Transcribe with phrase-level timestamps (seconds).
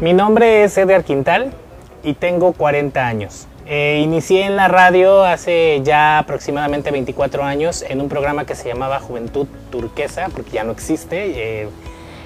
[0.00, 1.52] Mi nombre es Edgar Quintal
[2.02, 3.46] y tengo 40 años.
[3.66, 8.66] Eh, inicié en la radio hace ya aproximadamente 24 años en un programa que se
[8.66, 11.64] llamaba Juventud Turquesa, porque ya no existe.
[11.64, 11.68] Eh,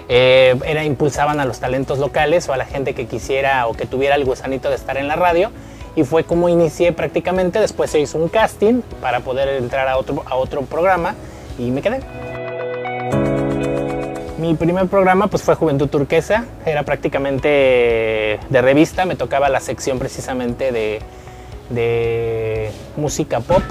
[0.09, 3.87] eh, era, impulsaban a los talentos locales o a la gente que quisiera o que
[3.87, 5.51] tuviera el gusanito de estar en la radio.
[5.97, 7.59] Y fue como inicié prácticamente.
[7.59, 11.17] Después se hizo un casting para poder entrar a otro, a otro programa
[11.59, 11.99] y me quedé.
[14.39, 20.01] Mi primer programa pues fue Juventud Turquesa, era prácticamente de revista, me tocaba la sección
[20.01, 23.63] precisamente de, música pop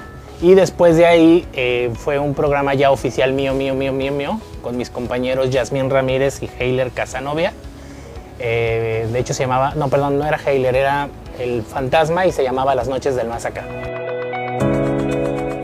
[0.41, 4.39] y después de ahí eh, fue un programa ya oficial mío, mío, mío, mío, mío,
[4.61, 7.53] con mis compañeros Yasmín Ramírez y Heiler Casanovia.
[8.39, 12.43] Eh, de hecho se llamaba, no, perdón, no era Heiler, era El Fantasma y se
[12.43, 13.65] llamaba Las Noches del Más Acá.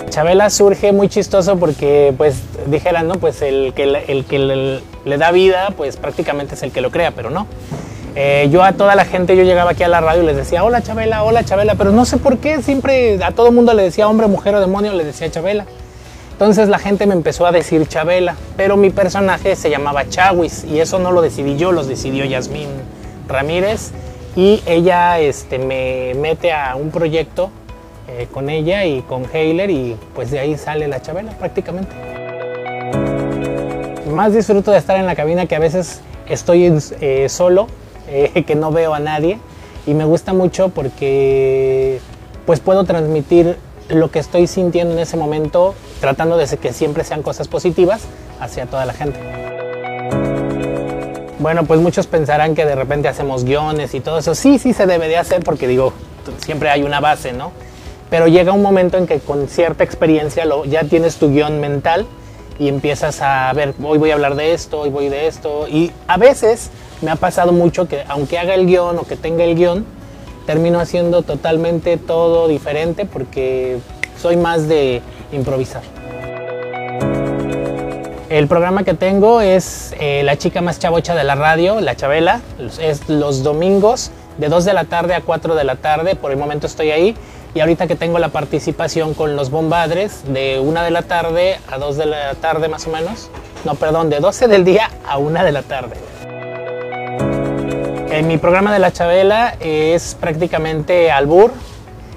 [0.10, 3.16] Chabela surge muy chistoso porque, pues, dijera, ¿no?
[3.16, 7.12] Pues el que, el que le, da vida, pues prácticamente es el que lo crea,
[7.12, 7.48] pero no.
[8.16, 10.64] Eh, yo a toda la gente, yo llegaba aquí a la radio y les decía,
[10.64, 14.08] hola Chabela, hola Chabela, pero no sé por qué, siempre a todo mundo le decía
[14.08, 15.66] hombre, mujer o demonio, le decía Chabela.
[16.40, 20.80] Entonces la gente me empezó a decir Chabela, pero mi personaje se llamaba Chawis y
[20.80, 22.70] eso no lo decidí yo, lo decidió Yasmín
[23.28, 23.92] Ramírez
[24.36, 27.52] y ella este, me mete a un proyecto
[28.08, 32.19] eh, con ella y con Heiler y pues de ahí sale la Chabela prácticamente.
[34.20, 37.68] Más disfruto de estar en la cabina que a veces estoy eh, solo,
[38.10, 39.40] eh, que no veo a nadie
[39.88, 42.02] y me gusta mucho porque
[42.46, 43.56] pues puedo transmitir
[43.88, 48.02] lo que estoy sintiendo en ese momento tratando de que siempre sean cosas positivas
[48.42, 49.18] hacia toda la gente.
[51.40, 54.36] Bueno, pues muchos pensarán que de repente hacemos guiones y todo eso.
[54.36, 55.94] Sí, sí se debe de hacer porque digo,
[56.40, 57.54] siempre hay una base, ¿no?
[58.10, 62.06] pero llega un momento en que con cierta experiencia lo, ya tienes tu guion mental
[62.60, 65.68] y empiezas a ver, hoy voy a hablar de esto, hoy voy de esto.
[65.68, 66.70] Y a veces
[67.02, 69.86] me ha pasado mucho que aunque haga el guion o que tenga el guion,
[70.46, 73.80] termino haciendo totalmente todo diferente porque
[74.22, 75.84] soy más de improvisar.
[78.30, 82.42] El programa que tengo es eh, La chica más chavocha de la radio, La Chabela.
[82.80, 86.16] Es los domingos de 2 de la tarde a 4 de la tarde.
[86.16, 87.16] Por el momento estoy ahí
[87.54, 91.78] y ahorita que tengo la participación con los bombadres de 1 de la tarde a
[91.78, 93.30] 2 de la tarde más o menos.
[93.66, 95.96] No, perdón, de 12 del día a 1 de la tarde.
[98.12, 101.52] En mi programa de la Chabela es prácticamente albur,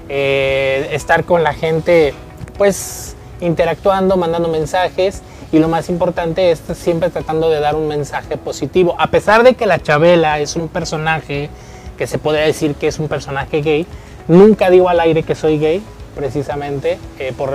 [0.09, 2.13] eh, estar con la gente
[2.57, 5.21] pues interactuando, mandando mensajes
[5.51, 8.95] y lo más importante es siempre tratando de dar un mensaje positivo.
[8.97, 11.49] A pesar de que la Chabela es un personaje
[11.97, 13.85] que se puede decir que es un personaje gay,
[14.27, 15.81] Nunca digo al aire que soy gay,
[16.15, 17.51] precisamente, eh, por,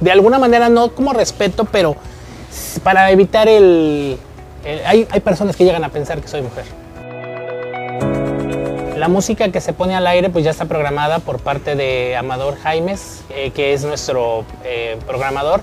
[0.00, 1.96] de alguna manera no como respeto, pero
[2.82, 4.18] para evitar el...
[4.86, 6.64] hay, personas que llegan a pensar que soy mujer.
[8.96, 12.56] La música que se pone al aire pues ya está programada por parte de Amador
[12.56, 15.62] Jaimes, eh, que es nuestro eh, programador.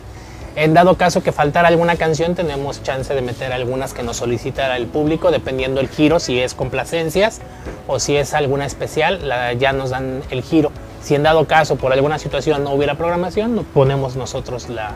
[0.56, 4.76] En dado caso que faltara alguna canción, tenemos chance de meter algunas que nos solicita
[4.76, 7.40] el público, dependiendo el giro, si es complacencias
[7.88, 9.22] o si es alguna especial,
[9.58, 10.72] ya nos dan el giro.
[11.02, 14.94] Si en dado caso por alguna situación no hubiera programación, ponemos nosotros la,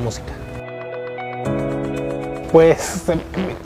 [0.00, 0.32] música.
[2.52, 3.02] Pues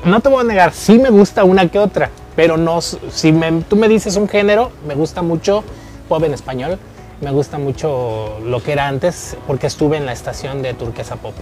[0.04, 3.34] no te voy a negar, sí me gusta una que otra, pero no, si
[3.68, 5.64] tú me dices un género, me gusta mucho
[6.08, 6.78] pop en español,
[7.20, 11.34] me gusta mucho lo que era antes porque estuve en la estación de Turquesa Pop.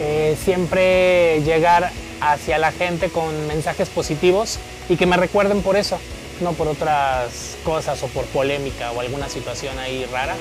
[0.00, 1.90] Eh, siempre llegar
[2.20, 5.98] hacia la gente con mensajes positivos y que me recuerden por eso,
[6.40, 10.36] no por otras cosas o por polémica o alguna situación ahí rara.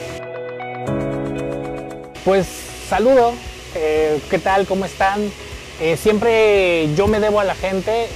[2.24, 2.48] Pues
[2.88, 3.34] saludo,
[3.74, 4.68] eh, ¿qué tal?
[4.68, 5.32] ¿Cómo están?
[5.82, 8.08] Eh, siempre yo me debo a la gente,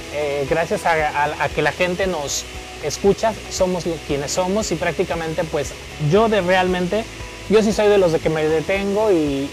[0.48, 2.44] gracias a que la gente nos,
[2.84, 5.72] escuchas, somos quienes somos y prácticamente pues
[6.10, 7.04] yo de realmente,
[7.48, 9.48] yo sí soy de los de que me detengo y,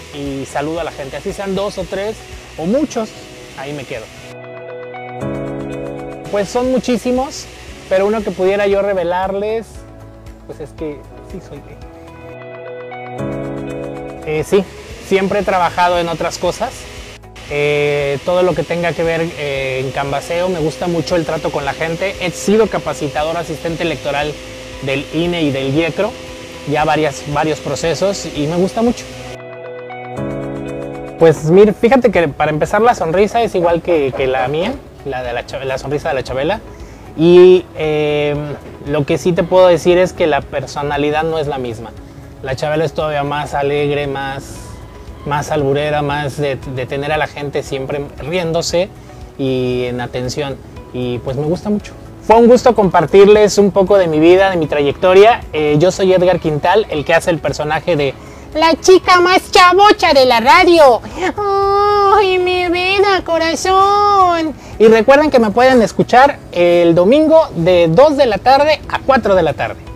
[0.52, 2.16] saludo a la gente, así sean dos o tres
[2.58, 3.10] o muchos,
[3.58, 4.06] ahí me quedo.
[6.32, 7.46] Pues son muchísimos,
[7.90, 9.66] pero uno que pudiera yo revelarles,
[10.46, 10.98] pues es que
[11.32, 11.62] sí soy.
[14.26, 14.64] Eh, sí,
[15.08, 16.72] siempre he trabajado en otras cosas.
[17.50, 21.50] Eh, todo lo que tenga que ver eh, en Canvaseo, me gusta mucho el trato
[21.50, 22.16] con la gente.
[22.20, 24.34] He sido capacitador asistente electoral
[24.82, 26.12] del INE y del IECRO,
[26.70, 29.06] ya varias, varios procesos y me gusta mucho.
[31.20, 34.74] Pues mire, fíjate que para empezar la sonrisa es igual que, la mía,
[35.06, 36.60] la, de la, sonrisa de la Chabela.
[37.18, 38.38] Y em,
[38.86, 41.92] lo que sí te puedo decir es que la personalidad no es la misma.
[42.44, 44.67] La Chabela es todavía más alegre, más
[45.28, 48.90] más alburera, más de, tener a la gente siempre riéndose
[49.38, 50.58] y en atención.
[50.94, 51.94] y pues me gusta mucho.
[52.28, 55.42] Fue un gusto compartirles un poco de mi vida, de mi trayectoria.
[55.54, 58.14] Eh, yo soy Edgar Quintal, el que hace el personaje de
[58.54, 61.02] la chica más chavocha de la radio.
[62.18, 64.54] ¡Ay, mi vida, corazón!
[64.80, 69.36] Y recuerden que me pueden escuchar el domingo de 2 de la tarde a 4
[69.36, 69.87] de la tarde.